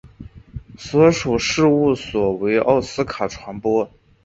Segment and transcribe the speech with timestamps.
[0.79, 3.87] 所属事务所为奥斯卡传播。